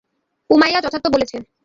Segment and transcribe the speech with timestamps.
[0.49, 1.37] উমায়্যা যথার্থ বলেছে।